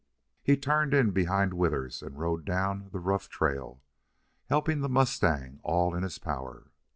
[0.41, 3.83] He turned in behind Withers and rode down the rough trail,
[4.47, 6.71] helping the mustang all in his power.